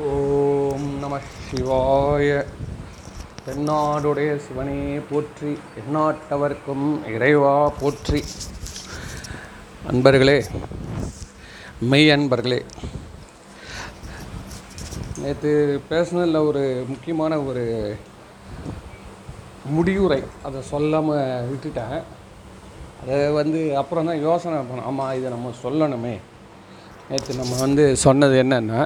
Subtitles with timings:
[0.00, 1.14] ஓம் நம
[1.46, 2.28] சிவாய.
[3.46, 4.76] தென்னாடுடைய சிவனே
[5.08, 8.20] போற்றி எந்நாட்டவர்க்கும் இறைவா போற்றி.
[9.90, 10.38] அன்பர்களே
[11.90, 12.60] மெய் அன்பர்களே
[15.22, 15.52] நேற்று
[15.90, 17.64] பேசினதில் ஒரு முக்கியமான ஒரு
[19.76, 21.98] முடிவுரை அதை சொல்லாமல் விட்டுட்டேன்.
[23.02, 26.14] அதை வந்து அப்புறம் தான் யோசனை பண்ணோம் ஆமாம் இதை நம்ம சொல்லணுமே.
[27.10, 28.80] நேற்று நம்ம வந்து சொன்னது என்னென்னா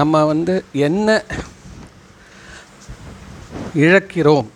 [0.00, 1.08] நம்ம வந்து என்ன
[3.74, 4.46] இழக்கிறோம்?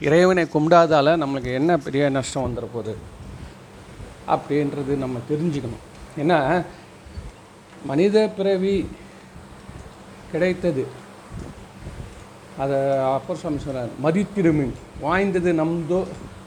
[0.00, 2.94] இறைவனை கும்பிடாதால் நம்மளுக்கு என்ன பெரிய நஷ்டம் வந்துட போகுது?
[4.34, 5.82] அப்படின்றது நம்ம தெரிஞ்சுக்கணும்.
[6.18, 6.38] ஏன்னா
[7.86, 8.74] மனித பிறவி
[10.32, 10.84] கிடைத்தது.
[12.58, 12.78] அதை
[13.16, 16.00] அப்பர் சுவாமி சொன்னார் மதித்திருமின் வாய்ந்தது நம்தோ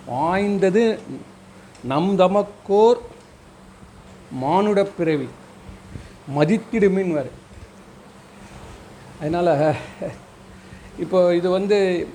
[0.05, 1.00] வாய்ந்தது
[1.84, 3.02] நம் தமக்கோர்
[4.44, 5.27] மானுட பிறவி.
[6.38, 7.32] மதித்திடுமின் வரை
[9.20, 9.76] அதனால்
[10.99, 12.08] இப்போ இது வந்து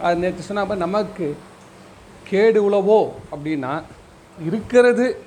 [0.00, 1.36] அது நேற்று சொன்னால் நமக்கு
[2.28, 3.82] கேடு உழவோ அப்படின்னா
[4.46, 5.24] இருக்கிறது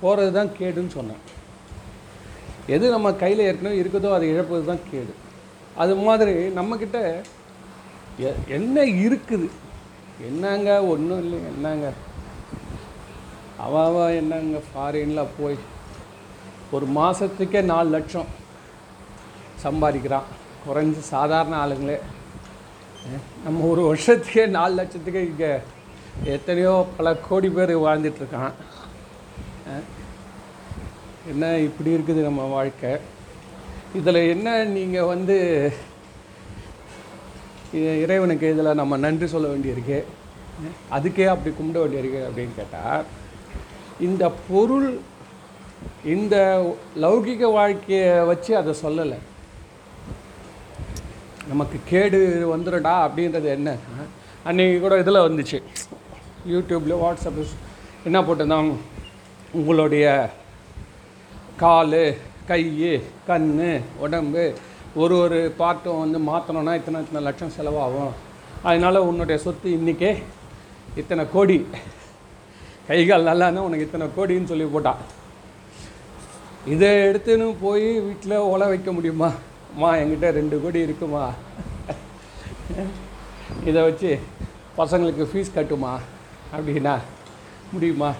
[0.00, 1.20] போகிறது தான் கேடுன்னு சொன்னேன்.
[2.66, 5.14] எது நம்ம கையில் ஏற்கனவே இருக்குதோ அதை இழப்பது தான் கேடு.
[5.76, 7.22] அது மாதிரி நம்மக்கிட்ட
[8.18, 9.50] எ- என்ன இருக்குது?
[10.20, 11.92] என்னங்க ஒன்றும் இல்லை என்னங்க?
[13.56, 15.56] அவன் என்னங்க ஃபாரினில் போய்
[16.70, 18.26] ஒரு மாதத்துக்கே நாலு லட்சம்.
[19.64, 20.28] சம்பாதிக்கிறான்.
[20.66, 21.98] குறைஞ்சி சாதாரண ஆளுங்களே.
[23.44, 25.52] நம்ம ஒரு வருஷத்துக்கே நாலு லட்சத்துக்கு இங்கே
[26.34, 28.52] எத்தனையோ பல கோடி பேர் வாழ்ந்துட்டுருக்கான்.
[31.32, 32.92] என்ன இப்படி இருக்குது நம்ம வாழ்க்கை?
[33.98, 35.36] இதில் என்ன நீங்கள் வந்து
[38.04, 39.98] இறைவனுக்கு இதில் நம்ம நன்றி சொல்ல வேண்டியிருக்கு.
[40.96, 43.04] அதுக்கே அப்படி கும்பிட வேண்டியிருக்கு அப்படின்னு கேட்டால்
[44.08, 44.88] இந்த பொருள்
[46.14, 46.36] இந்த
[47.04, 49.18] லௌகிக வாழ்க்கையை வச்சு அதை சொல்லலை.
[51.52, 52.18] நமக்கு கேடு
[52.54, 53.70] வந்துடும்டா அப்படின்றது என்ன?
[54.48, 55.58] அன்றைக்கி கூட இதில் வந்துச்சு.
[56.52, 57.42] யூடியூப்பில் வாட்ஸ்அப்பு
[58.08, 58.74] என்ன போட்டிருந்தாங்க?
[59.58, 60.06] உங்களுடைய
[61.62, 62.02] கால்
[62.50, 62.62] கை
[63.28, 63.50] கண்
[64.04, 64.44] உடம்பு
[65.02, 68.12] ஒரு ஒரு பார்ட்டும் வந்து மாற்றணும்னா இத்தனை இத்தனை லட்சம் செலவாகும்.
[68.68, 70.12] அதனால் உன்னுடைய சொத்து இன்றைக்கே
[71.00, 71.58] இத்தனை கோடி.
[72.88, 75.02] கைகால் நல்லா உனக்கு இத்தனை கோடின்னு சொல்லி போட்டான்
[76.72, 79.30] இதை எடுத்துன்னு போய் வீட்டில் ஓலை வைக்க முடியுமா?
[79.74, 81.24] அம்மா என்கிட்ட ரெண்டு கோடி இருக்குமா?
[83.68, 84.10] இதை வச்சு
[84.78, 85.92] பசங்களுக்கு ஃபீஸ் கட்டுமா?
[86.56, 86.94] அப்படின்னா
[87.72, 88.10] முடியுமா?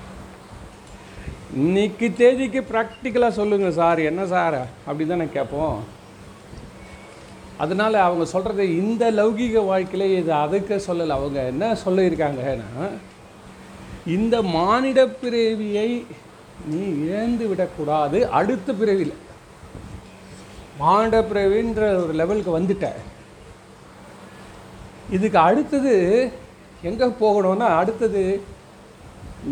[1.63, 4.01] இன்னைக்கு தேதிக்கு ப்ராக்டிக்கலாக சொல்லுங்கள் சார்.
[4.11, 4.59] என்ன சார்?
[4.87, 5.81] அப்படி தானே கேட்போம்.
[7.65, 11.15] அதனால் அவங்க சொல்கிறது இந்த லௌகீக வாழ்க்கையில் இது அதுக்கு சொல்லலை.
[11.19, 12.89] அவங்க என்ன சொல்லியிருக்காங்கன்னா
[14.17, 15.91] இந்த மானிட பிறவியை
[16.71, 18.19] நீ இழந்து விடக்கூடாது.
[18.41, 19.15] அடுத்த பிறவியில்.
[20.81, 23.01] மானிட பிறவின்ற ஒரு லெவலுக்கு வந்துட்டேன்
[25.17, 25.95] இதுக்கு அடுத்தது
[26.89, 28.23] எங்கே போகணும்னா அடுத்தது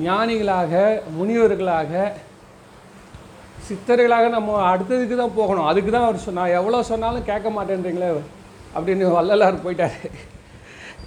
[0.07, 0.73] ஞானிகளாக
[1.19, 1.93] முனிவர்களாக
[3.67, 5.67] சித்தர்களாக நம்ம அடுத்ததுக்கு தான் போகணும்.
[5.71, 6.55] அதுக்கு தான் அவர் சொன்னார்.
[6.59, 8.09] எவ்வளோ சொன்னாலும் கேட்க மாட்டேன்றீங்களே
[8.77, 9.99] அப்படின்னு வள்ளலார் போயிட்டார்.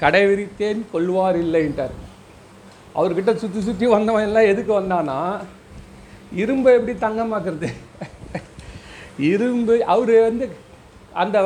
[0.02, 1.96] கடை விரித்தேன் கொள்வார் இல்லைன்ட்டார்.
[3.00, 5.18] அவர்கிட்ட சுற்றி சுற்றி வந்தவன் எல்லாம் எதுக்கு வந்தானா
[6.42, 7.70] இரும்பை எப்படி தங்கமாக்குறது
[9.32, 10.46] இரும்பு அவர் வந்து
[11.22, 11.38] அந்த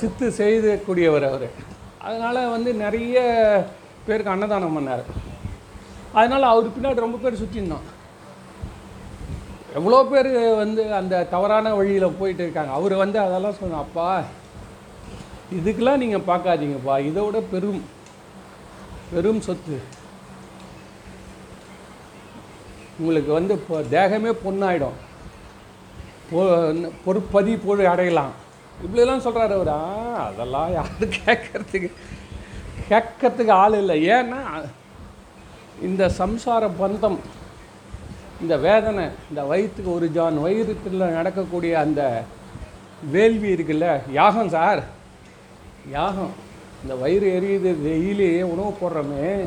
[0.00, 1.48] சித்து செய்தக்கூடியவர் அவர்.
[2.06, 3.16] அதனால் வந்து நிறைய
[4.06, 5.04] பேருக்கு அன்னதானம் பண்ணார்.
[6.18, 7.86] அதனால் அவர் பின்னாடி ரொம்ப பேர் சுற்றிருந்தோம்
[9.78, 10.30] எவ்வளோ பேர்
[10.62, 12.72] வந்து அந்த தவறான வழியில் போயிட்டு இருக்காங்க.
[12.78, 14.06] அவர் வந்து அதெல்லாம் சொன்ன அப்பா
[15.58, 16.94] இதுக்கெலாம் நீங்கள் பார்க்காதீங்கப்பா.
[17.08, 17.82] இதை விட பெரும்
[19.12, 19.76] பெரும் சொத்து.
[23.00, 24.98] உங்களுக்கு வந்து இப்போ தேகமே பொண்ணாயிடும்.
[26.32, 28.30] பொறுப்பதி பொருள் அடையலாம்.
[28.86, 30.14] இப்படிலாம் சொல்கிறாரு அவர்.
[30.14, 31.92] அதெல்லாம் யாரும் கேட்கறதுக்கு
[32.88, 34.08] கேட்கறதுக்கு ஆள் இல்லை.
[34.08, 34.68] ஏன்னா
[35.82, 37.18] இந்த சம்சார பந்தம்
[38.40, 42.22] இந்த வேதனை இந்த வயிற்றுக்கு ஒரு ஜான் வயிறுத்தில் நடக்கக்கூடிய அந்த
[43.10, 44.84] வேள்வி இருக்குல்ல யாகம் சார்?
[45.90, 46.32] யாகம்.
[46.82, 49.46] இந்த வயிறு எரியுது டெய்லி உணவு போடுறோமே.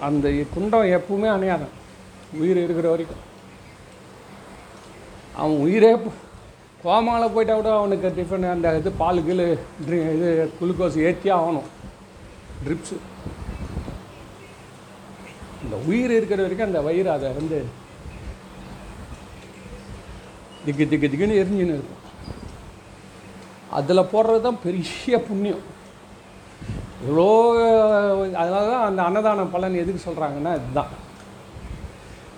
[0.00, 1.76] அந்த குண்டம் எப்பவுமே அணையாதான்
[2.32, 3.27] உயிர் இருக்கிற வரைக்கும்.
[5.40, 5.92] அவன் உயிரே
[6.82, 9.46] கோமாவில் போயிட்டா கூட அவனுக்கு டிஃபன் அந்த இது பால் கீழு
[9.86, 11.68] ட்ரி இது குளுக்கோஸ் ஏற்றியே ஆகணும்.
[12.64, 12.96] ட்ரிப்ஸு
[15.62, 17.58] இந்த உயிர் இருக்கிற வரைக்கும் அந்த வயிறு அதை வந்து
[20.64, 22.04] திக்கு திக்கு திக்குன்னு எரிஞ்சுன்னு இருக்கும்.
[23.78, 25.64] அதில் போடுறது தான் பெரிய புண்ணியம்.
[27.04, 27.26] இவ்வளோ
[28.40, 30.92] அதனால தான் அந்த அன்னதான பலன் எதுக்கு சொல்கிறாங்கன்னா இதுதான்.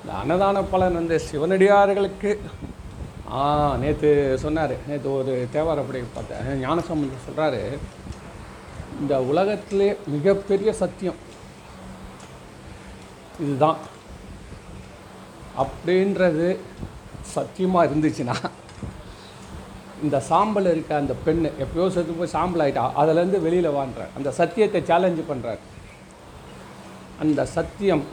[0.00, 2.32] இந்த அன்னதான பலன் வந்து சிவனடியார்களுக்கு
[3.38, 3.40] ஆ
[3.82, 4.10] நேற்று
[4.44, 4.74] சொன்னார்.
[4.88, 6.46] நேற்று ஒரு தேவார அப்படி பார்த்தேன்.
[6.64, 7.62] ஞானசம்பந்தர் சொல்கிறாரு
[9.00, 11.18] இந்த உலகத்திலே மிகப்பெரிய சத்தியம்
[13.44, 13.78] இதுதான்.
[15.62, 16.48] அப்படின்றது
[17.34, 18.36] சத்தியமாக இருந்துச்சுன்னா
[20.04, 24.80] இந்த சாம்பல் இருக்க அந்த பெண் எப்பயோ செத்து போய் சாம்பல் ஆகிட்டா அதுலேருந்து வெளியில் வாங்குறார் அந்த சத்தியத்தை
[24.90, 25.64] சேலஞ்சு பண்ணுறார்
[27.22, 28.04] அந்த சத்தியம்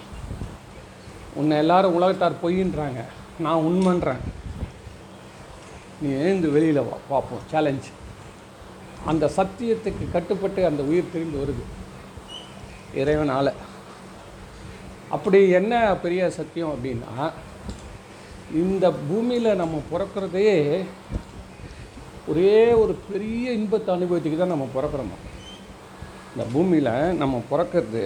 [1.41, 3.01] உன்னை எல்லாரும் உலகத்தார் பொய்ன்றாங்க
[3.45, 4.23] நான் உண்மைன்றேன்.
[6.01, 7.87] நீ எழுந்து வெளியில் வா பார்ப்போம் சேலஞ்ச்
[9.05, 11.63] அந்த சத்தியத்துக்கு கட்டுப்பட்டு அந்த உயிர் திரும்பி வருது.
[13.01, 13.51] இறைவனால்.
[15.15, 15.73] அப்படி என்ன
[16.03, 17.31] பெரிய சத்தியம் அப்படின்னா
[18.61, 20.51] இந்த பூமியில் நம்ம பிறக்கிறதே
[22.27, 25.17] ஒரே ஒரு பெரிய இன்பத்தை அனுபவத்துக்கு தான் நம்ம பிறக்கிறோமா?
[26.31, 28.03] இந்த பூமியில் நம்ம பிறக்கிறது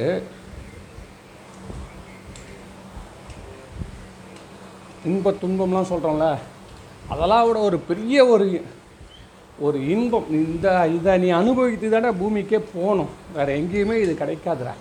[5.10, 6.28] இன்ப துன்பம்லாம் சொல்கிறோம்ல
[7.12, 8.46] அதெல்லாம் விட ஒரு பெரிய ஒரு
[9.66, 10.28] ஒரு இன்பம்.
[10.38, 10.68] இந்த
[10.98, 13.12] இதை நீ அனுபவித்து தானே பூமிக்கே போகணும்.
[13.36, 14.74] வேறு எங்கேயுமே இது கிடைக்காதுடா.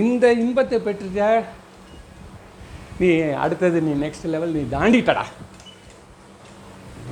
[0.00, 1.28] இந்த இன்பத்தை பெற்றுட்ட
[3.00, 3.08] நீ
[3.44, 5.24] அடுத்தது நீ நெக்ஸ்ட் லெவல் நீ தாண்டிட்டடா.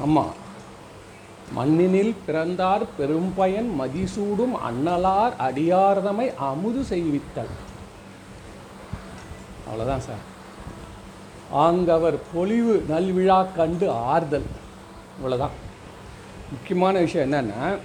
[0.05, 0.35] ஆமாம்
[1.57, 7.55] மண்ணினில் பிறந்தார் பெரும்பயன் மதிசூடும் அன்னலார் அடியார்தமை அமுது செய்வித்தல்.
[9.69, 10.25] அவ்வளோதான் சார்.
[11.65, 14.49] ஆங்கவர் பொலிவு நல்விழா கண்டு ஆறுதல்.
[15.19, 15.57] இவ்வளோதான்
[16.51, 17.79] முக்கியமான விஷயம் என்னென்னா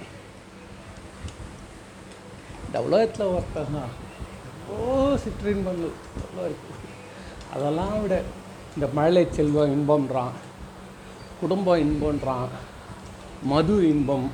[2.66, 3.80] இந்த உலகத்தில் ஒருத்தங்க
[4.74, 4.76] ஓ
[5.24, 6.80] சிற்றின்பங்கள் எவ்வளோ இருக்குது
[7.54, 8.22] அதெல்லாம் விட
[8.74, 10.36] இந்த மழலை செல்வம் இன்பம்ன்றான்
[11.40, 12.54] குடும்பம் இன்பம்ன்றான்
[13.52, 14.30] மது இன்பம்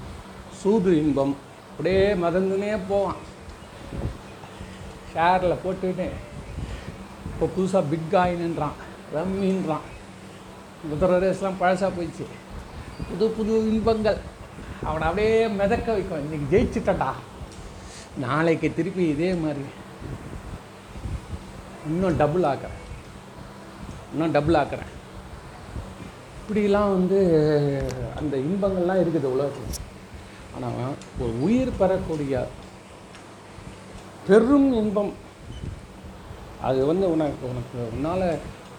[0.63, 1.35] சூது இன்பம்
[1.71, 3.21] அப்படியே மறந்துனே போவான்.
[5.13, 6.09] ஷேரில் போட்டுக்கிட்டு
[7.31, 8.79] இப்போ புதுசாக பிக் காயின்ன்றான்
[9.15, 9.87] ரம்மின்றான்.
[10.91, 12.27] குதிரை ரேஸ்லாம் பழசாக போயிடுச்சு.
[13.09, 14.21] புது புது இன்பங்கள்.
[14.89, 16.23] அவனை அப்படியே மிதக்க வைக்கும்.
[16.25, 17.11] இன்றைக்கி ஜெயிச்சுட்டடா
[18.25, 19.65] நாளைக்கு திருப்பி இதே மாதிரி
[21.89, 22.81] இன்னும் டபுள் ஆக்குறேன்.
[24.13, 24.91] இன்னும் டபுள் ஆக்குறேன்.
[26.39, 27.19] இப்படிலாம் வந்து
[28.21, 29.77] அந்த இன்பங்கள்லாம் இருக்குது உலகத்தில்.
[30.57, 32.47] ஆனால் ஒரு உயிர் பெறக்கூடிய
[34.29, 35.13] பெரும் இன்பம்.
[36.69, 38.27] அது வந்து உனக்கு உனக்கு உன்னால்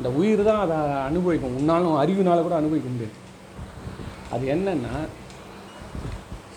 [0.01, 0.77] இந்த உயிர் தான் அதை
[1.07, 1.57] அனுபவிக்கும்.
[1.59, 3.17] உன்னாலும் அறிவினால் கூட அனுபவிக்க முடியாது.
[4.33, 4.93] அது என்னென்னா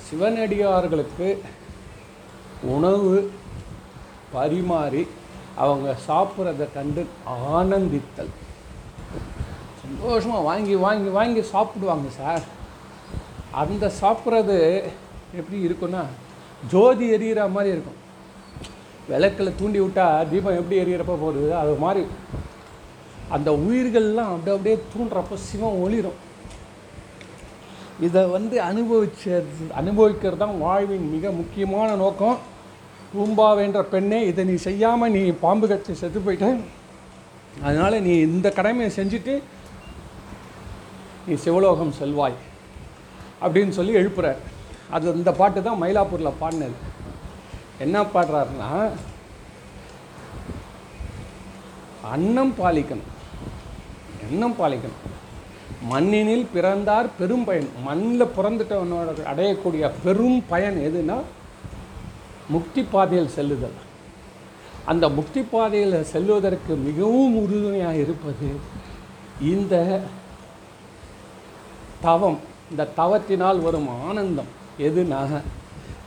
[0.05, 1.29] சிவனடியார்களுக்கு
[2.75, 3.11] உணவு
[4.35, 5.03] பரிமாறி
[5.65, 7.03] அவங்க சாப்பிட்றத கண்டு
[7.57, 8.33] ஆனந்தித்தல்.
[9.83, 12.45] சந்தோஷமாக வாங்கி வாங்கி வாங்கி சாப்பிடுவாங்க சார்.
[13.63, 14.59] அந்த சாப்பிட்றது
[15.41, 16.03] எப்படி இருக்குன்னா
[16.73, 18.01] ஜோதி எரியிற மாதிரி இருக்கும்.
[19.11, 21.45] விளக்கில் தூண்டி விட்டால் தீபம் எப்படி எரியறப்ப போகுது?
[21.63, 22.05] அது மாதிரி
[23.35, 26.19] அந்த உயிர்கள்லாம் அப்படியே அப்படியே தூண்டுறப்போ சிவம் ஒளிரும்.
[28.07, 32.39] இதை வந்து அனுபவிச்சது அனுபவிக்கிறது தான் வாழ்வின் மிக முக்கியமான நோக்கம்.
[33.13, 36.49] பூம்பாவேன்ற பெண்ணே இதை நீ செய்யாமல் நீ பாம்பு கட்சி செத்து போயிட்ட.
[37.67, 39.35] அதனால் நீ இந்த கடமையை செஞ்சுட்டு
[41.27, 42.39] நீ சிவலோகம் செல்வாய்
[43.45, 44.41] அப்படின்னு சொல்லி எழுப்புறார்.
[44.97, 46.77] அது இந்த பாட்டு தான் மயிலாப்பூரில் பாடினது.
[47.85, 48.71] என்ன பாடுறாருன்னா
[52.15, 53.11] அன்னம் பாலிக்கணும்.
[54.31, 55.03] எண்ணம் பாலிக்கணும்.
[55.93, 61.17] மண்ணினில் பிறந்தார் பெரும் பயன் மண்ணில் பிறந்துட்டவனோட அடையக்கூடிய பெரும் பயன் எதுனா
[62.49, 63.83] முக்தி பாதையில் செல்லுதல்.
[64.85, 68.49] அந்த முக்தி பாதையில் செல்வதற்கு மிகவும் உறுதுணையாக இருப்பது
[69.41, 70.01] இந்த
[72.01, 72.39] தவம்.
[72.71, 74.51] இந்த தவத்தினால் வரும் ஆனந்தம்.
[74.79, 75.41] எதுனா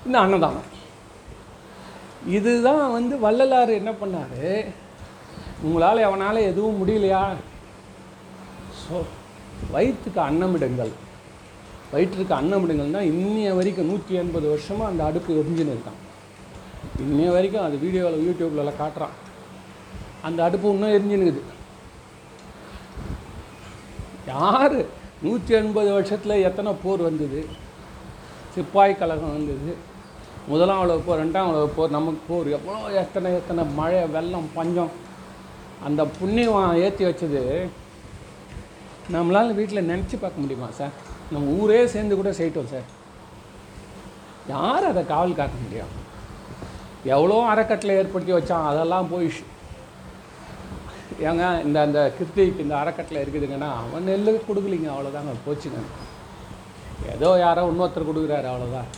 [0.06, 0.76] இந்த அன்னதானம்.
[2.28, 4.66] இதுதான் வந்து வள்ளலார் என்ன பண்ணார்?
[5.62, 7.24] உங்களால் எவனால் எதுவும் முடியலையா?
[8.88, 8.98] ஸோ
[9.74, 10.92] வயிற்றுக்கு அன்னமிடுங்கள்.
[11.92, 16.02] வயிற்றுக்கு அன்னமிடுங்கள்னா இன்னைய வரைக்கும் நூற்றி எண்பது வருஷமாக அந்த அடுப்பு எரிஞ்சுன்னு இருக்கான்.
[17.06, 19.16] இன்னைய வரைக்கும் அது வீடியோவில் யூடியூப்லலாம் காட்டுறான்.
[20.28, 21.44] அந்த அடுப்பு இன்னும் எரிஞ்சுனுக்குது
[24.34, 24.78] யார்?
[25.26, 27.42] நூற்றி எண்பது வருஷத்தில் எத்தனை போர் வந்தது?
[28.56, 29.72] சிப்பாய் கழகம் வந்தது.
[30.52, 32.48] முதலாம் உலக போர் ரெண்டாம் உலக போர் நமக்கு போர்.
[32.58, 34.94] எவ்வளோ எத்தனை எத்தனை மழை வெள்ளம் பஞ்சம்.
[35.88, 37.44] அந்த புண்ணியம் ஏற்றி வச்சது
[39.16, 40.96] நம்மளால் வீட்டில் நினச்சி பார்க்க முடியுமா சார்?
[41.34, 42.88] நம்ம ஊரே சேர்ந்து கூட செய்யிட்டோம் சார்.
[44.54, 45.94] யார் அதை காவல் காக்க முடியும்?
[47.16, 49.30] எவ்வளோ அறக்கட்டளை ஏற்படுத்தி வச்சான் அதெல்லாம் போய்
[51.30, 55.82] ஏங்க இந்த அந்த கிருத்திக்கு இந்த அறக்கட்டளை இருக்குதுங்கன்னா அவன் நெல்லு கொடுக்கலிங்க அவ்வளோதாங்க போச்சுங்க.
[57.14, 58.90] ஏதோ யாரோ இன்னொருத்தர் கொடுக்குறாரு அவ்வளோதான்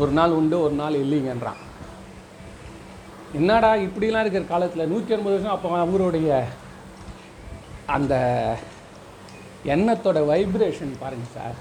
[0.00, 1.60] ஒரு நாள் உண்டு ஒரு நாள் இல்லைங்கன்றான்.
[3.38, 6.30] என்னடா இப்படிலாம் இருக்கிற காலத்தில் நூற்றி எண்பது வருஷம் அப்போ அவருடைய
[7.96, 8.14] அந்த
[9.74, 11.56] எண்ணத்தோட வைப்ரேஷன் பாருங்கள் சார்.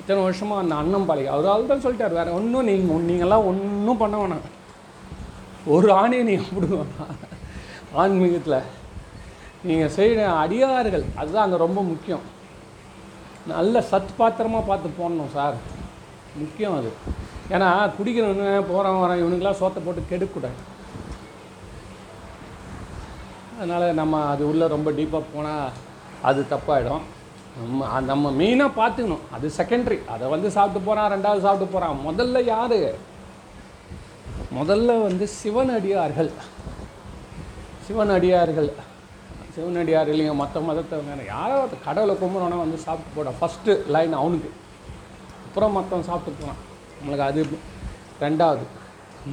[0.00, 4.46] இத்தனை வருஷமாக அந்த அண்ணன் பாளைய அவரால் தான் சொல்லிட்டார் வேறு ஒன்றும் நீங்கள் நீங்களாம் ஒன்றும் பண்ண வேணாம்.
[5.74, 7.06] ஒரு ஆணையை நீங்கள் அப்படிங்க
[8.02, 8.58] ஆன்மீகத்தில்.
[9.68, 12.24] நீங்கள் செய்கிற அடியார்கள் அதுதான் அங்கே ரொம்ப முக்கியம்.
[13.52, 15.56] நல்ல சத் பாத்திரமாக பார்த்து போடணும் சார்.
[16.42, 16.90] முக்கியம் அது.
[17.54, 20.60] ஏன்னா குடிக்கிறவனு போகிறவன் வரேன் இவனுக்கெல்லாம் சோத்தை போட்டு கெடுக்கூடாது.
[23.56, 25.74] அதனால் நம்ம அது உள்ளே ரொம்ப டீப்பாக போனால்
[26.22, 27.00] அது தப்பாயிடும்.
[27.60, 29.24] நம்ம நம்ம மெயினாக பார்த்துக்கணும்.
[29.32, 32.78] அது செகண்டரி அதை வந்து சாப்பிட்டு போகிறான் ரெண்டாவது சாப்பிட்டு போகிறான் முதல்ல யார்?
[34.58, 36.30] முதல்ல வந்து சிவனடியார்கள்.
[37.88, 38.72] சிவனடியார்கள்.
[39.54, 44.52] சிவனடியார் இல்லைங்க மற்ற மதத்தவங்க யாரோ கடவுளை கும்பிட்றோன்னா வந்து சாப்பிட்டு போட ஃபஸ்ட்டு லைன் அவனுக்கு.
[45.46, 46.62] அப்புறம் மற்றவன் சாப்பிட்டு போகிறான்
[47.00, 47.58] நம்மளுக்கு அது
[48.20, 48.64] ரெண்டாவது.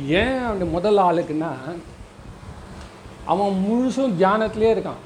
[0.08, 1.52] ஏன் அந்த முதல் ஆளுக்குன்னா
[3.26, 5.02] அவன் முழுசும் தியானத்துலேயே இருக்கான்.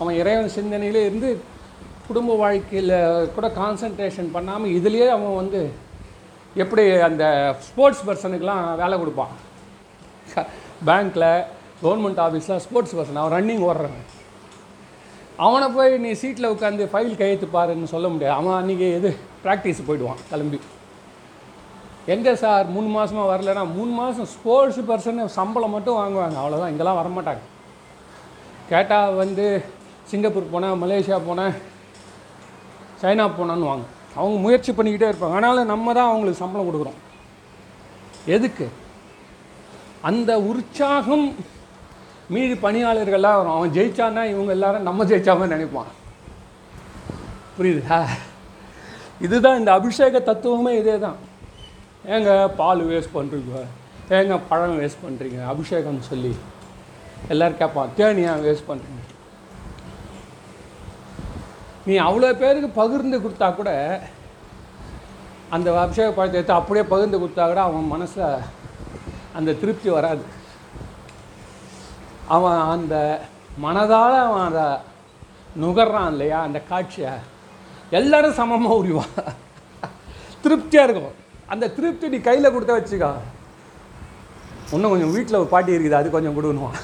[0.00, 1.30] அவன் இறைவன் சிந்தனையிலே இருந்து
[2.08, 2.96] குடும்ப வாழ்க்கையில்
[3.36, 5.60] கூட கான்சன்ட்ரேஷன் பண்ணாமல் இதுலேயே அவன் வந்து
[6.62, 7.24] எப்படி அந்த
[7.66, 9.34] ஸ்போர்ட்ஸ் பர்சனுக்கெலாம் வேலை கொடுப்பான்.
[10.88, 11.30] பேங்க்கில்
[11.82, 14.06] கவர்மெண்ட் ஆஃபீஸில் ஸ்போர்ட்ஸ் பர்சன் அவன் ரன்னிங் ஓடுறவன்.
[15.46, 18.36] அவனை போய் நீ சீட்டில் உட்காந்து ஃபைல் கையெழுத்து பாருன்னு சொல்ல முடியாது.
[18.38, 19.10] அவன் அன்றைக்கி இது
[19.44, 20.58] ப்ராக்டிஸ் போயிடுவான் கிளம்பி.
[22.14, 26.36] எங்கே சார் மூணு மாதமாக வரலன்னா மூணு மாதம் ஸ்போர்ட்ஸ் பர்சன் சம்பளம் மட்டும் வாங்குவாங்க.
[26.42, 27.42] அவ்வளோதான் இங்கெல்லாம் வரமாட்டாங்க.
[28.70, 29.46] கேட்டால் வந்து
[30.10, 31.54] சிங்கப்பூர் போனேன் மலேசியா போனேன்
[33.02, 33.86] சைனா போனான்னு வாங்க.
[34.18, 35.36] அவங்க முயற்சி பண்ணிக்கிட்டே இருப்பாங்க.
[35.38, 36.98] ஆனாலும் நம்ம தான் அவங்களுக்கு சம்பளம் கொடுக்குறோம்.
[38.36, 38.66] எதுக்கு?
[40.08, 41.26] அந்த உற்சாகம்
[42.34, 43.56] மீதி பணியாளர்கள்லாம் வரும்.
[43.56, 45.92] அவன் ஜெயிச்சான்னா இவங்க எல்லாரும் நம்ம ஜெயிச்சாம நினைப்பான்.
[47.58, 47.98] புரியுதா?
[49.26, 51.18] இதுதான் இந்த அபிஷேக தத்துவமே இதே தான்.
[52.14, 53.62] ஏங்க பால் வேஸ்ட் பண்ணுறீங்க
[54.16, 56.32] ஏங்க பழம் வேஸ்ட் பண்ணுறீங்க அபிஷேகம்னு சொல்லி.
[57.32, 59.02] எல்லோரும் கேட்பான் தேனியா வேஸ்ட் பண்ணுறீங்க
[61.88, 63.70] நீ அவ்வளோ பேருக்கு பகிர்ந்து கொடுத்தா கூட
[65.56, 68.44] அந்த அபிஷேக பழத்தை எடுத்து அப்படியே பகிர்ந்து கொடுத்தா கூட அவன் மனசில்
[69.38, 70.24] அந்த திருப்தி வராது.
[72.36, 72.94] அவன் அந்த
[73.64, 74.66] மனதால் அவன் அதை
[75.62, 76.38] நுகர்றான் இல்லையா?
[76.46, 77.14] அந்த காட்சியை.
[77.98, 79.14] எல்லாரும் சமமாக உரிவான்
[80.44, 81.16] திருப்தியாக இருக்கும்.
[81.52, 83.12] அந்த திருப்தி நீ கையில் கொடுத்த வச்சுக்கோ.
[84.74, 86.78] இன்னும் கொஞ்சம் வீட்டில் ஒரு பாட்டி இருக்குது அது கொஞ்சம் கொடுக்கணுவான்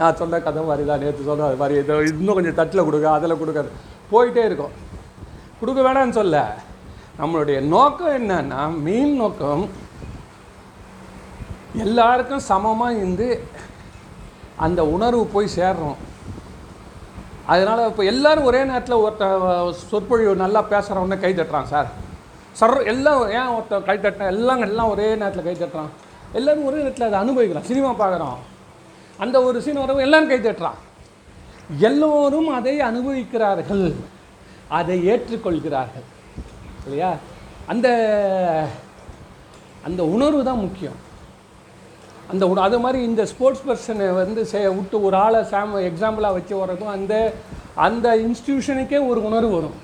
[0.00, 3.40] நான் சொன்ன கதை மாதிரி தான் நேற்று சொன்ன அது மாதிரி இதோ இன்னும் கொஞ்சம் தட்டில் கொடுக்க அதில்
[3.40, 3.70] கொடுக்காது
[4.12, 4.74] போயிட்டே இருக்கும்.
[5.60, 6.36] கொடுக்க வேணான்னு சொல்ல.
[7.20, 9.64] நம்மளுடைய நோக்கம் என்னன்னா மெயின் நோக்கம்
[11.84, 13.28] எல்லாருக்கும் சமமாக இருந்து
[14.66, 15.98] அந்த உணர்வு போய் சேர்றோம்.
[17.52, 19.24] அதனால் இப்போ எல்லோரும் ஒரே நேரத்தில் ஒருத்த
[19.90, 21.88] சொற்பொழிவு நல்லா பேசுகிறவனே கை தட்டுறான் சார்.
[22.60, 25.92] சர் எல்லாம் ஏன் ஒருத்தன் கை தட்டினா எல்லாம் எல்லாம் ஒரே நேரத்தில் கை தட்டுறான்.
[26.38, 28.38] எல்லோரும் ஒரே நேரத்தில் அதை அனுபவிக்கிறான் சினிமா பார்க்குறோம்
[29.18, 30.78] அந்த ஒரு சீன் வரவும் எல்லாரும் கை தட்டுறான்
[31.78, 33.94] எல்லோரும் அதை அனுபவிக்கிறார்கள்.
[34.68, 36.06] அதை ஏற்றுக்கொள்கிறார்கள்.
[36.84, 37.10] இல்லையா?
[37.66, 37.88] அந்த
[39.84, 40.98] அந்த உணர்வு தான் முக்கியம்.
[42.30, 46.54] அந்த உண அது மாதிரி இந்த ஸ்போர்ட்ஸ் பர்சனை வந்து சே விட்டு ஒரு ஆளை சாம் எக்ஸாம்பிளாக வச்சு
[46.62, 47.34] வர்றதும் அந்த
[47.74, 49.76] அந்த இன்ஸ்டியூஷனுக்கே ஒரு உணர்வு வரும்.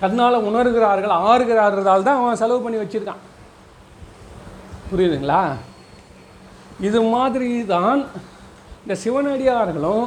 [0.00, 3.22] கண்ணால் உணர்கிறார்கள் ஆறுகிறார்கள் தான் அவன் செலவு பண்ணி வச்சுருக்கான்.
[4.90, 5.42] புரியுதுங்களா?
[6.86, 8.00] இது மாதிரி தான்
[8.82, 10.06] இந்த சிவனடியார்களும்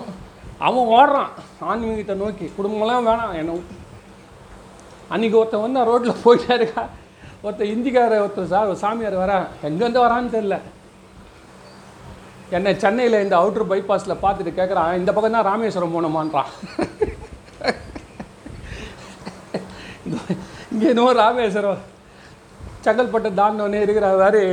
[0.67, 1.31] அவன் ஓடுறான்.
[1.69, 2.45] ஆன்மீகத்தை நோக்கி.
[2.57, 3.57] குடும்பம்லாம் வேணாம் என்ன
[5.13, 6.83] அன்றைக்கி ஒருத்தன் வந்து ரோட்டில் போயிட்டே இருக்கா.
[7.43, 10.57] ஒருத்தர் இந்திக்கார ஒருத்தர் சார் சாமியார் வரேன் எங்கேருந்து வரான்னு தெரில
[12.57, 16.49] என்னை சென்னையில் இந்த அவுட்ரு பைபாஸில் பார்த்துட்டு கேட்குறான் இந்த பக்கம் தான் ராமேஸ்வரம் போனோமான்றான்
[20.71, 21.81] இங்கே என்னமோ ராமேஸ்வரம்.
[22.85, 24.43] செங்கல்பட்டு தாண்டவனே இருக்கிற மாதிரி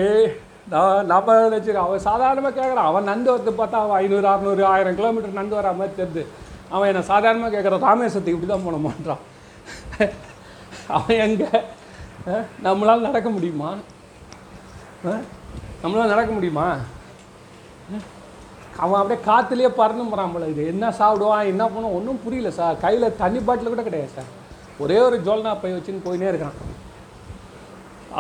[0.73, 5.39] நான் நம்ம நினச்சிருக்கேன் அவன் சாதாரணமாக கேட்குறான் அவன் நந்து வரது பார்த்தா அவன் ஐநூறு அறநூறு ஆயிரம் கிலோமீட்டர்
[5.39, 6.23] நந்து வரா மாதிரி தெரியுது.
[6.75, 9.23] அவன் என்னை சாதாரணமாக கேட்குறான் ராமேஸ்வரத்துக்கு இப்படி தான் போகணுமான்றான்.
[10.97, 11.51] அவன் எங்கே?
[12.67, 13.71] நம்மளால் நடக்க முடியுமா?
[15.83, 16.67] நம்மளால் நடக்க முடியுமா?
[18.85, 20.65] அவன் அப்படியே காற்றுலேயே பறந்து போகிறான் போல இது.
[20.73, 22.77] என்ன சாப்பிடுவான் என்ன பண்ணுவான் ஒன்றும் புரியல சார்.
[22.85, 24.31] கையில் தண்ணி பாட்டில் கூட கிடையாது சார்.
[24.85, 26.59] ஒரே ஒரு ஜோல்னா பை வச்சுன்னு போயினே இருக்கான்.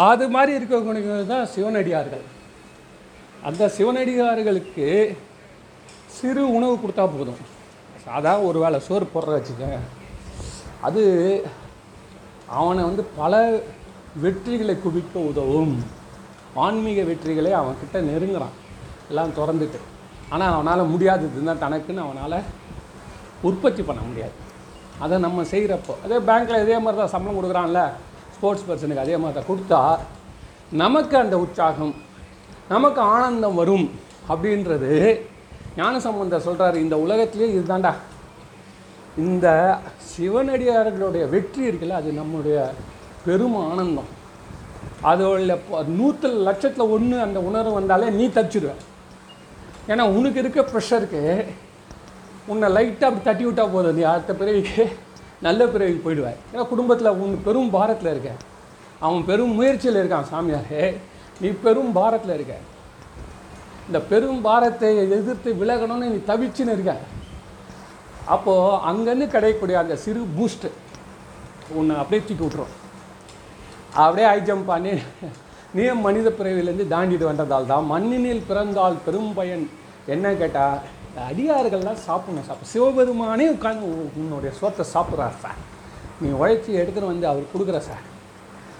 [0.09, 2.25] அது மாதிரி இருக்கக்கூடிய தான் சிவனடியார்கள்.
[3.47, 4.87] அந்த சிவனடியார்களுக்கு
[6.16, 7.42] சிறு உணவு கொடுத்தா போதும்.
[8.04, 9.64] சாதா ஒரு வேளை சோறு போடுற வச்சுக்க
[10.87, 11.02] அது
[12.59, 13.35] அவனை வந்து பல
[14.23, 15.75] வெற்றிகளை குவிக்க உதவும்.
[16.64, 18.57] ஆன்மீக வெற்றிகளை அவன்கிட்ட நெருங்குறான்.
[19.11, 19.78] எல்லாம் திறந்துட்டு.
[20.33, 22.38] ஆனால் அவனால் முடியாததுன்னா தனக்குன்னு அவனால்
[23.49, 24.37] உற்பத்தி பண்ண முடியாது.
[25.04, 27.83] அதை நம்ம செய்கிறப்போ அதே பேங்க்கில் இதே மாதிரி தான் சம்பளம் கொடுக்குறான்ல
[28.37, 29.80] ஸ்போர்ட்ஸ் பர்சனுக்கு அதே மாதிரி தான் கொடுத்தா
[30.83, 31.95] நமக்கு அந்த உற்சாகம்
[32.72, 33.87] நமக்கு ஆனந்தம் வரும்
[34.32, 34.92] அப்படின்றது
[35.80, 37.92] ஞானசம்பந்தர் சொல்கிறாரு இந்த உலகத்திலே இதுதான்டா.
[39.25, 39.46] இந்த
[40.10, 42.56] சிவனடியார்களுடைய வெற்றி இருக்குல்ல அது நம்முடைய
[43.26, 44.10] பெரும் ஆனந்தம்.
[45.10, 45.56] அதோட
[45.98, 48.75] நூற்று லட்சத்தில் ஒன்று அந்த உணர்வு வந்தாலே நீ தச்சிடுவ
[49.92, 51.22] ஏன்னா உனக்கு இருக்க ப்ரெஷருக்கு
[52.52, 53.96] உன்னை லைட்டாக அப்படி தட்டி விட்டா போதும்.
[53.98, 54.84] நீ அடுத்த பிறவிக்கு
[55.46, 58.30] நல்ல பிறவிக்கு போயிடுவேன் ஏன்னா குடும்பத்தில் உன் பெரும் பாரத்தில் இருக்க.
[59.06, 60.80] அவன் பெரும் முயற்சியில் இருக்கான் சாமியார்.
[61.40, 62.54] நீ பெரும் பாரத்தில் இருக்க.
[63.87, 66.95] இந்த பெரும் பாரத்தை எதிர்த்து விலகணும்னு நீ தவிச்சுன்னு இருக்க.
[68.26, 70.68] அப்போது அங்கேருந்து கிடைக்கக்கூடிய அந்த சிறு பூஸ்ட்டு
[71.71, 72.75] உன்னை அப்படியே தூக்கி விட்ரும்
[73.95, 74.92] அப்படியே ஹை ஜம்ப் பண்ணி
[75.73, 79.64] நீ மனித பிறவிலேருந்து தாண்டிட்டு வந்ததால் தான் மண்ணினில் பிறந்தால் பெரும் பயன்.
[80.07, 80.78] என்ன கேட்டால்
[81.28, 85.61] அடியார்கள்லாம் சாப்பிடணும் சாப்பிட சிவபெருமானே உட்காந்து உ- உன்னுடைய சோத்தை சாப்பிட்றார் சார்
[86.21, 88.04] நீ உழைச்சி எடுத்துகிட்டு வந்து அவர் கொடுக்குற சார்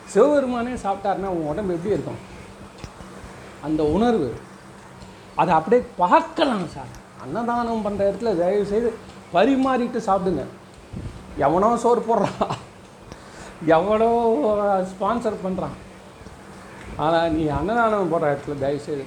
[0.07, 2.21] சிவபெருமானே சாப்பிட்டாருன்னா உன் உடம்பு எப்படி இருக்கும்?
[3.67, 4.31] அந்த உணர்வு
[5.41, 6.93] அதை அப்படியே பார்க்கலாம் சார்.
[7.25, 8.89] அன்னதானம் பண்ணுற இடத்துல தயவு செய்து
[9.35, 10.45] பரிமாறிட்டு சாப்பிடுங்க.
[11.47, 12.57] எவனோ சோறு போடுறான்.
[13.77, 14.11] எவனோ
[14.91, 15.77] ஸ்பான்சர் பண்ணுறான்
[17.05, 19.07] ஆனால் நீ அன்னதானம் போடுற இடத்துல தயவு செய்து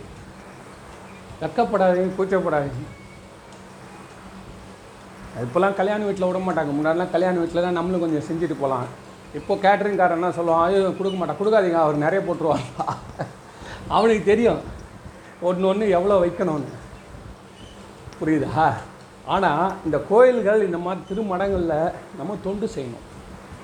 [1.42, 2.88] வெக்கப்படாதீங்க கூச்சப்படாதீங்க.
[5.46, 6.72] இப்போலாம் கல்யாண வீட்டில் விட மாட்டாங்க.
[6.78, 8.88] முன்னாடிலாம் கல்யாண வீட்டில் தான் நம்மளும் கொஞ்சம் செஞ்சுட்டு போகலாம்.
[9.40, 10.64] இப்போ கேட்ரிங்காரன் என்ன சொல்லுவான்?
[10.66, 11.40] ஐயோ கொடுக்க மாட்டான்.
[11.42, 12.68] கொடுக்காதீங்க அவர் நிறைய போட்டுருவாங்க
[13.96, 14.62] அவனுக்கு தெரியும்.
[15.48, 16.72] ஒன்று ஒன்று எவ்வளோ வைக்கணும்னு.
[18.20, 18.66] புரியுதா?
[19.34, 23.08] ஆனால் இந்த கோயில்கள் இந்த மாதிரி திருமடங்களில் நம்ம தொண்டு செய்யணும்.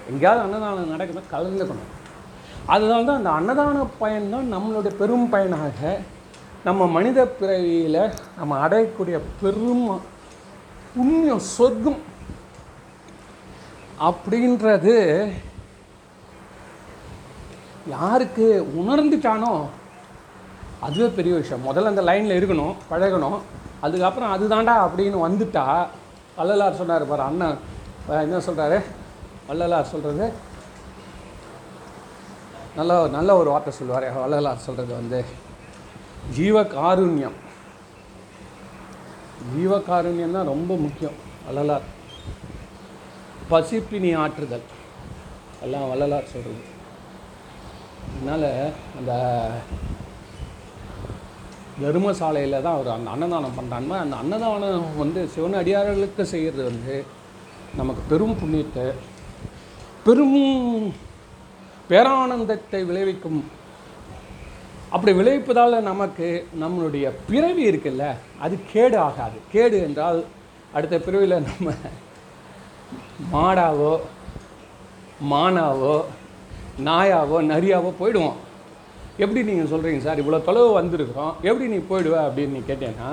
[0.09, 1.93] எங்கேயாவது அன்னதானம் நடக்கணும் கலந்துக்கணும்.
[2.73, 5.81] அதனால தான் அந்த அன்னதான பயன் தான் நம்மளுடைய பெரும் பயனாக
[6.67, 8.01] நம்ம மனித பிறவியில்
[8.37, 9.87] நம்ம அடையக்கூடிய பெரும்
[10.93, 12.01] புண்ணியம் சொர்க்கம்
[14.07, 14.95] அப்படின்றது
[17.95, 18.47] யாருக்கு
[18.79, 19.53] உணர்ந்துட்டானோ
[20.85, 21.65] அதுவே பெரிய விஷயம்.
[21.67, 23.39] முதல்ல அந்த லைனில் இருக்கணும் பழகணும்.
[23.85, 25.65] அதுக்கப்புறம் அதுதான்டா அப்படின்னு வந்துட்டா
[26.37, 27.57] வள்ளலார் சொன்னார் பாரு அண்ணன்
[28.25, 28.77] என்ன சொல்கிறாரு
[29.47, 30.25] வள்ளலார் சொல்கிறது
[32.77, 34.07] நல்ல நல்ல ஒரு வார்த்தை சொல்லுவார்.
[34.23, 35.19] வள்ளலார் சொல்கிறது வந்து
[36.37, 37.37] ஜீவகாருண்யம்.
[39.53, 41.85] ஜீவகாருண்யம் தான் ரொம்ப முக்கியம் வள்ளலார்.
[43.51, 44.65] பசிப்பினி ஆற்றுதல்.
[45.65, 46.63] எல்லாம் வள்ளலார் சொல்கிறது
[48.15, 48.49] அதனால்
[48.99, 49.13] அந்த
[51.81, 56.95] தர்மசாலையில் தான் அவர் அந்த அன்னதானம் பண்ணுறாங்க அந்த அன்னதானம் வந்து சிவன் அடியார்களுக்கு செய்கிறது வந்து
[57.79, 58.85] நமக்கு பெரும் புண்ணியத்தை
[60.05, 60.39] பெரும்
[61.89, 63.41] பேரானந்தத்தை விளைவிக்கும்.
[64.95, 66.27] அப்படி விளைவிப்பதால் நமக்கு
[66.61, 68.05] நம்மளுடைய பிறவி இருக்குல்ல
[68.45, 69.37] அது கேடு ஆகாது.
[69.53, 70.19] கேடு என்றால்
[70.75, 71.73] அடுத்த பிறவியில் நம்ம
[73.33, 73.93] மாடாவோ
[75.31, 75.95] மானாவோ
[76.87, 78.37] நாயாவோ நரியாவோ போயிடுவோம்.
[79.23, 80.21] எப்படி நீங்கள் சொல்கிறீங்க சார்?
[80.21, 81.33] இவ்வளோ தொலைவு வந்திருக்கிறோம்.
[81.49, 83.09] எப்படி நீ போயிடுவ அப்படின்னு நீ கேட்டேன்னா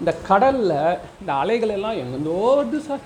[0.00, 0.76] இந்த கடலில்
[1.20, 3.04] இந்த அலைகள் எல்லாம் எங்கேருந்தோ வருது சார்.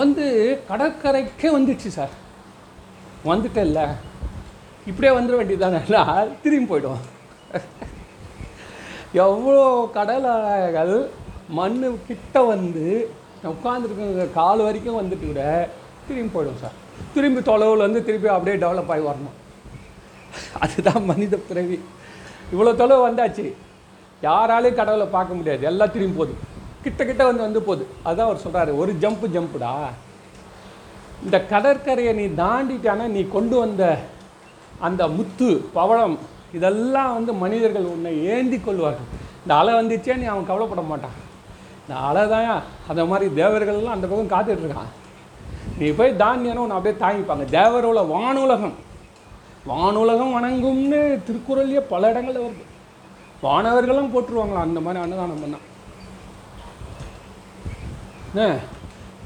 [0.00, 0.26] வந்து
[0.70, 2.14] கடற்கரைக்கே வந்துடுச்சு சார்.
[3.30, 3.80] வந்துட்டல்ல
[4.90, 5.80] இப்படியே வந்துட வேண்டியதானே
[6.44, 7.02] திரும்பி போயிடும்
[9.24, 9.66] எவ்வளோ
[9.98, 10.94] கடல் அலைகள்
[11.58, 12.86] மண்ணு கிட்ட வந்து
[13.50, 15.44] உட்காந்துருக்குங்க கால் வரைக்கும் வந்துட்டு கூட
[16.08, 16.76] திரும்பி போயிடும் சார்.
[17.14, 19.36] திரும்பி தொலைவில் வந்து திருப்பி அப்படியே டெவலப் ஆகி வரணும்.
[20.64, 21.78] அதுதான் மனித பிறவி.
[22.52, 23.46] இவ்வளோ தொலைவு வந்தாச்சு.
[24.28, 25.62] யாராலையும் கடவுளை பார்க்க முடியாது.
[25.70, 26.34] எல்லாம் திரும்பி போகுது
[26.84, 29.72] கிட்ட கிட்ட வந்து வந்து போகுது அதான் அவர் சொல்கிறாரு ஒரு ஜம்ப்பு ஜம்ப்புடா
[31.24, 33.82] இந்த கடற்கரையை நீ தாண்டிட்டானா நீ கொண்டு வந்த
[34.86, 36.16] அந்த முத்து பவளம்
[36.58, 39.10] இதெல்லாம் வந்து மனிதர்கள் உன்னை ஏந்தி கொள்வார்கள்.
[39.42, 41.16] இந்த அலை வந்துச்சே நீ அவன் கவலைப்பட மாட்டான்.
[41.82, 42.48] இந்த அலை தான்
[42.90, 44.90] அந்த மாதிரி தேவர்கள்லாம் அந்த பக்கம் காத்துட்ருக்கான்
[45.78, 47.44] நீ போய் தாண்டியனா உன்னை அப்படியே தாங்கிப்பாங்க.
[47.58, 48.74] தேவரோட வானுலகம்.
[49.70, 52.64] வானுலகம் வணங்கும்னு திருக்குறள்லேயே பல இடங்களில் வருது.
[53.44, 55.68] வானவர்களும் போட்டுருவாங்களாம் அந்த மாதிரி அன்னதானம் பண்ணால்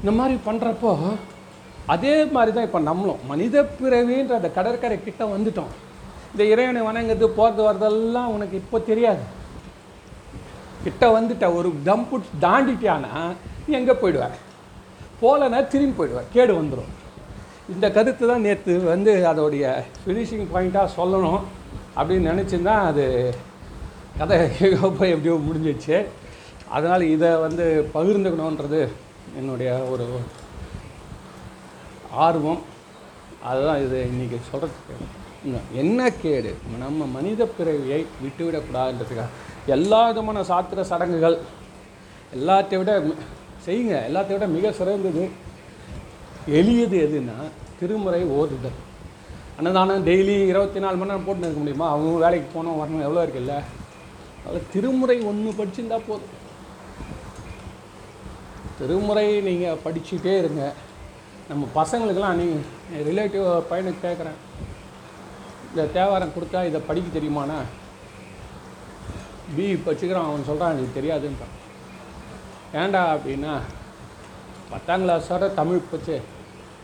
[0.01, 0.91] இந்த மாதிரி பண்ணுறப்போ
[1.93, 3.21] அதே மாதிரி தான் இப்போ நம்மளும்.
[3.31, 5.71] மனித பிறவின்ற அந்த கடற்கரை கிட்ட வந்துட்டோம்.
[6.33, 9.23] இந்த இறைவனை வணங்குறது போகிறது வரதெல்லாம் உனக்கு இப்போ தெரியாது.
[10.85, 13.13] கிட்ட வந்துட்ட ஒரு டம்பு தாண்டிட்டியானா
[13.65, 14.27] நீ எங்கே போயிடுவ?
[15.23, 16.21] போகலன்னா திரும்பி போயிடுவ.
[16.35, 16.93] கேடு வந்துடும்
[17.73, 19.65] இந்த கருத்து தான் நேற்று வந்து அதோடைய
[20.01, 21.41] ஃபினிஷிங் பாயிண்ட்டாக சொல்லணும்
[21.99, 23.05] அப்படின்னு நினச்சிருந்தா அது
[24.19, 24.37] கதை
[24.99, 25.97] போய் எப்படியோ முடிஞ்சிச்சு
[26.75, 28.79] அதனால் இதை வந்து பகிர்ந்துக்கணுன்றது
[29.39, 30.05] என்னுடைய ஒரு
[32.25, 32.61] ஆர்வம்.
[33.49, 34.95] அதுதான் இது இன்றைக்கி சொல்கிறதுக்கு
[35.81, 36.51] என்ன கேடு?
[36.83, 39.33] நம்ம மனித பிறவியை விட்டுவிடக்கூடாதுன்றதுக்காக
[39.75, 41.37] எல்லா விதமான சாத்திர சடங்குகள்
[42.37, 42.93] எல்லாத்தையும் விட
[43.65, 43.95] செய்யுங்க.
[44.09, 45.25] எல்லாத்தையும் விட மிக சிறந்தது
[46.47, 48.77] எளியது எதுன்னா திருமுறை ஓதுதல்.
[49.57, 51.89] அன்னதானம் டெய்லி இருபத்தி நாலு மணி நேரம் போட்டுன்னு இருக்க முடியுமா?
[51.89, 53.63] அவங்க வேலைக்கு போனோம் வரணும் எவ்வளோ இருக்குல்ல?
[54.47, 56.35] அதில் திருமுறை ஒன்று படிச்சிருந்தா போதும்.
[58.79, 60.73] திருமுறை நீங்கள் படிச்சுட்டே இருங்க.
[61.49, 62.45] நம்ம பசங்களுக்கெல்லாம் நீ
[62.97, 64.39] ரிலேட்டிவ் பையனுக்கு கேட்குறேன்.
[65.69, 67.59] இந்த தேவாரம் கொடுத்தா இதை படிக்க தெரியுமாண்ணா?
[69.55, 71.55] பி படிச்சுக்கிறான் அவன் சொல்கிறான் எனக்கு தெரியாதுன்றான்.
[72.73, 73.59] ஏன்டா அப்படின்னா
[74.69, 76.21] பத்தாம் கிளாஸ் வர தமிழ் போச்சு.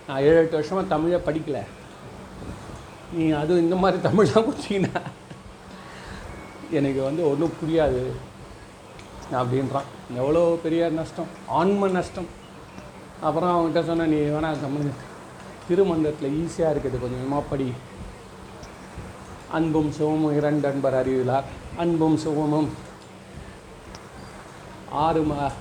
[0.08, 1.64] நான் ஏழு எட்டு வருஷமாக தமிழை படிக்கலை.
[3.16, 5.02] நீ அது இந்த மாதிரி தமிழாக கொடுத்தீங்கன்னா
[6.78, 8.02] எனக்கு வந்து ஒன்றும் புரியாது
[9.40, 9.90] அப்படின்றான்.
[10.22, 12.30] எவ்வளோ பெரிய நஷ்டம் ஆன்ம நஷ்டம்.
[13.28, 14.94] அப்புறம் அவன்கிட்ட சொன்ன நீ வேணால் கம்மனு
[15.68, 17.68] திருமந்தத்தில் ஈஸியாக இருக்குது கொஞ்சம் கொஞ்சமாக படி.
[19.58, 21.48] அன்பும் சிவமும் இரண்டு அன்பர் அறிவிலார்.
[21.84, 22.70] அன்பும் சிவமும்
[25.06, 25.52] ஆறு ம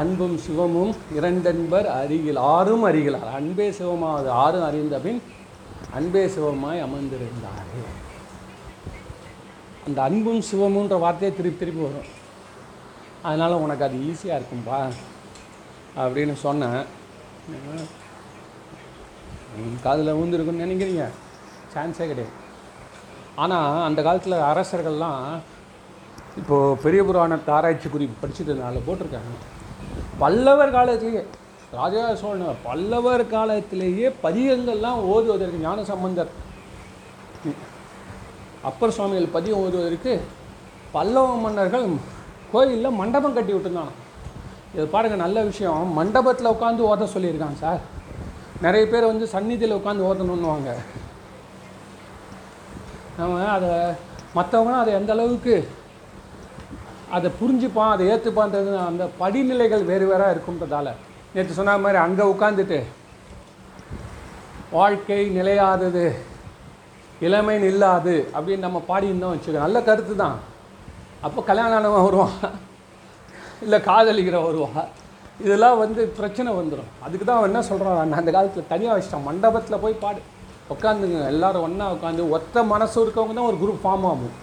[0.00, 3.30] அன்பும் சிவமும் இரண்டன்பர் அருகில் ஆறும் அருகிலார்.
[3.38, 5.20] அன்பே சிவமாவது ஆறும் அறிந்த பின்
[5.98, 7.68] அன்பே சிவமாய் அமர்ந்திருந்தார்.
[9.86, 12.10] அந்த அன்பும் சிவமுன்ற வார்த்தையை திருப்பி திருப்பி வரும்.
[13.28, 14.80] அதனால் உனக்கு அது ஈஸியாக இருக்கும்பா
[16.02, 16.82] அப்படின்னு சொன்னேன்.
[19.86, 21.06] காதில் ஊந்துருக்குன்னு நினைக்கிறீங்க?
[21.74, 22.36] சான்ஸே கிடையாது.
[23.42, 25.24] ஆனால் அந்த காலத்தில் அரசர்கள்லாம்
[26.40, 29.34] இப்போது பெரிய புராணத்தை ஆராய்ச்சி குறிப்பு படிச்சுட்டதுனால போட்டிருக்காங்க.
[30.18, 31.24] பல்லவர் காலத்திலேயே
[31.72, 36.30] ராஜா சோழன் பல்லவர் காலத்திலேயே பதிகங்கள்லாம் ஓதுவதற்கு ஞான சம்பந்தர்.
[38.62, 40.20] அப்பர் சுவாமிகள் பதியம் ஓதுவதற்கு
[40.92, 41.86] பல்லவ மன்னர்கள்
[42.52, 43.94] கோயிலில் மண்டபம் கட்டி விட்டுருந்தாங்க.
[44.74, 45.92] இது பாருங்கள் நல்ல விஷயம்.
[45.92, 47.80] மண்டபத்தில் உட்காந்து ஓத சொல்லியிருக்காங்க சார்.
[48.60, 50.70] நிறைய பேர் வந்து சந்நிதியில் உட்காந்து ஓதணுன்னுவாங்க.
[53.16, 53.70] நம்ம அதை
[54.34, 55.68] மற்றவங்க அதை எந்த அளவுக்கு
[57.16, 60.88] அதை புரிஞ்சுப்பான் அதை ஏற்றுப்பான்றது அந்த படிநிலைகள் வேறு வேறாக இருக்குன்றதால.
[61.34, 62.78] நேற்று சொன்ன மாதிரி அங்கே உட்காந்துட்டு
[64.76, 66.04] வாழ்க்கை நிலையாதது
[67.26, 70.38] இளமை நில்லாது அப்படின்னு நம்ம பாடியிருந்தோம் வச்சுக்கோ நல்ல கருத்து தான்
[71.26, 72.36] அப்போ கல்யாணம் ஆனவன் வருவான்.
[73.64, 74.88] இல்லை காதலிக்கிற வருவான்.
[75.44, 79.28] இதெல்லாம் வந்து பிரச்சனை வந்துடும் அதுக்கு தான் என்ன சொல்கிறான் அந்த காலத்தில் தனியாக வச்சிட்டான்.
[79.28, 80.20] மண்டபத்தில் போய் பாடு.
[80.74, 84.34] உட்காந்துங்க எல்லாரும் ஒன்றா உட்காந்து ஒத்த மனசு இருக்கவங்க தான் ஒரு குரூப் ஃபார்ம் ஆகும்.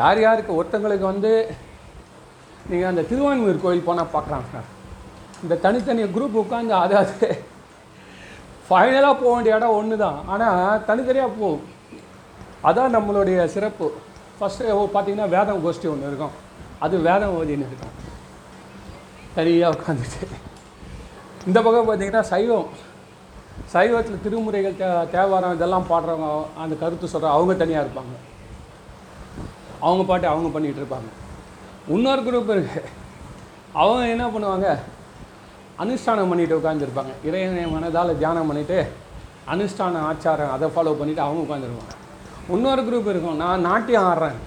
[0.00, 1.32] யார் யாருக்கு ஒருத்தங்களுக்கு வந்து
[2.70, 4.68] நீங்கள் அந்த திருவான்மூர் கோயில் போனால் பார்க்குறாங்க சார்
[5.44, 7.28] இந்த தனித்தனி குரூப் உட்காந்து அது அது
[8.68, 11.64] ஃபைனலாக போக வேண்டிய இடம் ஒன்று தான் ஆனால் தனித்தனியாக போகும்.
[12.68, 13.86] அதான் நம்மளுடைய சிறப்பு.
[14.38, 16.34] ஃபஸ்ட்டு பார்த்தீங்கன்னா வேதம் கோஷ்டி ஒன்று இருக்கும்.
[16.84, 17.94] அது வேதம் ஓதின்னு இருக்கும்.
[19.36, 20.22] தனியாக உட்காந்துட்டு
[21.48, 22.68] இந்த பக்கம் பார்த்தீங்கன்னா சைவம்.
[23.74, 26.28] சைவத்தில் திருமுறைகள் தே தேவாரம் இதெல்லாம் பாடுறவங்க
[26.62, 28.14] அந்த கருத்து சொல்கிற அவங்க தனியாக இருப்பாங்க.
[29.86, 31.08] அவங்க பாட்டு அவங்க பண்ணிகிட்டு இருப்பாங்க.
[31.94, 32.86] இன்னொரு குரூப் இருக்குது
[33.82, 34.68] அவங்க என்ன பண்ணுவாங்க?
[35.82, 38.78] அனுஷ்டானம் பண்ணிட்டு உட்காந்துருப்பாங்க இறைவனை மனதால் தியானம் பண்ணிவிட்டு
[39.52, 41.94] அனுஷ்டான ஆச்சாரம் அதை ஃபாலோ பண்ணிவிட்டு அவங்க உட்காந்துருப்பாங்க
[42.54, 43.38] இன்னொரு குரூப் இருக்கும்.
[43.42, 44.38] நான் நாட்டியம் ஆடுறேன்.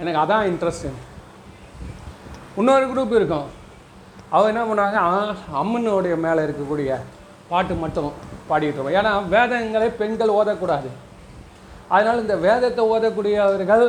[0.00, 0.90] எனக்கு அதான் இன்ட்ரெஸ்ட்டு
[2.60, 3.46] இன்னொரு குரூப் இருக்கும்.
[4.36, 4.98] அவள் என்ன பண்ணுவாங்க?
[5.62, 6.92] அம்மனுடைய மேலே இருக்கக்கூடிய
[7.50, 8.12] பாட்டு மட்டும்
[8.48, 10.88] பாடிட்டு இருப்போம் ஏன்னா வேதங்களை பெண்கள் ஓதக்கூடாது.
[11.94, 13.84] அதனால் இந்த வேதத்தை ஓதக்கூடியவர்கள்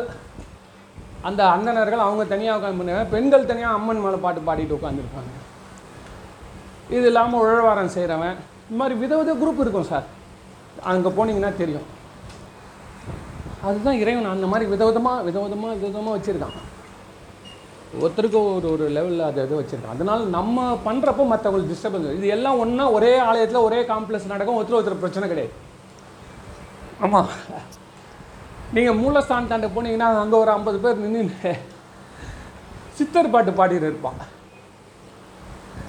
[1.27, 3.11] அந்த அந்தனர்கள் அவங்க தனியாக உட்காந்து பண்ணுவாங்க.
[3.15, 5.33] பெண்கள் தனியாக அம்மன் மேலே பாட்டு பாடிட்டு உட்காந்துருப்பாங்க
[6.95, 8.37] இது இல்லாமல் உழவாரம் செய்கிறவன்
[8.67, 10.07] இந்த மாதிரி விதவித குரூப் இருக்கும் சார்.
[10.91, 11.87] அங்கே போனீங்கன்னா தெரியும்.
[13.67, 16.57] அதுதான் இறைவன் அந்த மாதிரி விதவிதமாக விதவிதமாக விதவிதமாக வச்சுருக்கான்.
[18.03, 19.95] ஒருத்தருக்கு ஒரு ஒரு லெவலில் அது இது வச்சுருக்கான்.
[19.97, 24.57] அதனால் நம்ம பண்ணுறப்போ மற்றவங்களுக்கு டிஸ்டர்பன்ஸ் இது எல்லாம் ஒன்றா ஒரே ஆலயத்தில் ஒரே காம்ப்ளெக்ஸ் நடக்கும்.
[24.59, 25.53] ஒருத்தர் ஒருத்தர் பிரச்சனை கிடையாது.
[27.05, 27.29] ஆமாம்
[28.75, 31.51] நீங்கள் மூலஸ்தானத்தாண்ட போனீங்கன்னா அங்கே ஒரு ஐம்பது பேர் நின்று
[32.97, 34.19] சித்தர் பாட்டு பாடிட்டு இருப்பான்.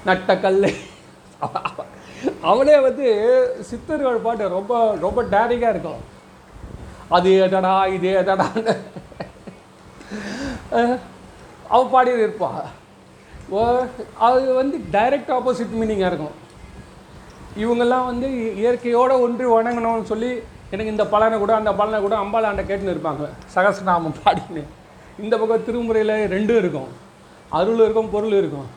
[0.07, 0.59] நட்டக்கல்
[2.51, 3.07] அவளே வந்து
[3.69, 4.73] சித்தர்கள் பாட்டு ரொம்ப
[5.05, 6.01] ரொம்ப டேரிங்காக இருக்கும்.
[7.15, 8.73] அது எதடா இது எதடான்னு.
[11.73, 12.51] அவ பாடிட்டு இருப்பா
[13.55, 13.59] ஓ
[14.27, 16.37] அது வந்து டைரக்ட் ஆப்போசிட் மீனிங்காக இருக்கும்.
[17.63, 18.27] இவங்கெல்லாம் வந்து
[18.61, 20.31] இயற்கையோடு ஒன்றி வணங்கணும்னு சொல்லி
[20.73, 23.23] எனக்கு இந்த பலனை கூட அந்த பலனை கூட அம்பாளாண்ட கேட்டுன்னு இருப்பாங்க.
[23.55, 24.63] சகசநாமம் பாடின்னு.
[25.23, 26.91] இந்த பக்கம் திருமுறையில் ரெண்டும் இருக்கும்.
[27.59, 28.67] அருள் இருக்கும் பொருள் இருக்கும்.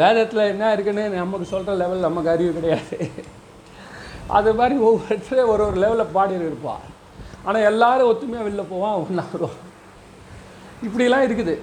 [0.00, 2.96] வேதத்தில் என்ன இருக்குன்னு நமக்கு சொல்கிற லெவல் நமக்கு அறிவு கிடையாது.
[4.38, 6.86] அது மாதிரி ஒவ்வொருத்தரும் ஒரு ஒரு லெவலில் பாடிட்டு இருப்பாள்
[7.46, 9.60] ஆனால் எல்லோரும் ஒத்துமையாக வெளில போவான் ஒன்றா வருவான்
[10.86, 11.54] இப்படிலாம் இருக்குது.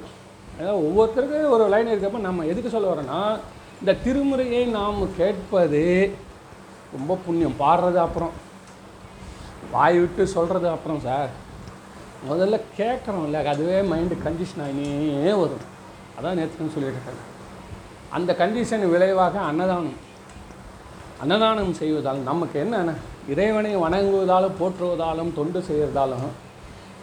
[0.58, 3.20] அதாவது ஒவ்வொருத்தருக்கும் ஒரு லைன் இருக்கப்போ நம்ம எதுக்கு சொல்ல வரோன்னா
[3.82, 5.84] இந்த திருமுறையை நாம் கேட்பது
[6.96, 7.60] ரொம்ப புண்ணியம்.
[7.64, 8.34] பாடுறது அப்புறம்.
[9.74, 11.30] வாய் விட்டு சொல்கிறது அப்புறம் சார்.
[12.30, 15.66] முதல்ல கேட்குறோம்ல அதுவே மைண்டு கண்டிஷன் ஆகினே வரும்.
[16.18, 17.24] அதான் நேற்றுன்னு சொல்லிட்டு இருக்காங்க.
[18.18, 19.98] அந்த கண்டிஷன் விளைவாக அன்னதானம்.
[21.22, 22.94] அன்னதானம் செய்வதால் நமக்கு என்னென்ன?
[23.34, 26.28] இறைவனை வணங்குவதாலும் போற்றுவதாலும் தொண்டு செய்கிறதாலும்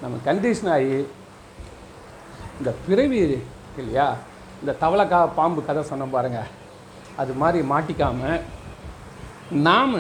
[0.03, 0.97] நம்ம கண்டிஷன் ஆகி
[2.59, 3.21] இந்த பிறவி
[3.81, 4.09] இல்லையா?
[4.61, 6.51] இந்த தவளைக்கா பாம்பு கதை சொன்ன பாருங்கள்
[7.23, 8.43] அது மாதிரி மாட்டிக்காமல்
[9.67, 9.97] நாம்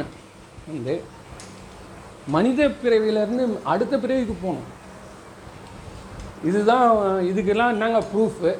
[0.68, 0.94] வந்து
[2.34, 4.68] மனித பிறவியிலேருந்து அடுத்த பிறவிக்கு போகணும்.
[6.48, 6.86] இதுதான்
[7.30, 8.52] இதுக்கெல்லாம் என்னங்க ப்ரூஃபு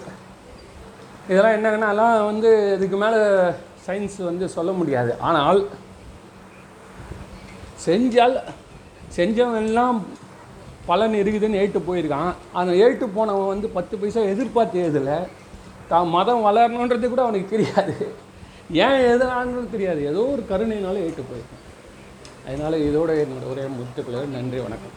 [1.30, 3.20] இதெல்லாம் என்னங்கன்னாலாம் வந்து இதுக்கு மேலே
[3.86, 5.12] சயின்ஸ் வந்து சொல்ல முடியாது.
[5.28, 5.60] ஆனால்
[7.86, 8.36] செஞ்சால்
[9.16, 9.96] செஞ்சவன் எல்லாம்
[10.90, 12.32] பலன் இருக்குதுன்னு ஏட்டு போயிருக்கான்.
[12.58, 15.18] அந்த ஏட்டு போனவன் வந்து பத்து பைசா எதிர்பார்த்து எழுதலை
[15.90, 17.96] தான் மதம் வளரணுன்றது கூட அவனுக்கு தெரியாது.
[18.84, 20.00] ஏன் எதுனான்னு தெரியாது.
[20.10, 21.61] ஏதோ ஒரு கருணையினாலும் ஏட்டு போயிருக்கான்.
[22.46, 24.96] அதனால் இதோட என்னோட ஒரே முத்துக்களை நன்றி வணக்கம்.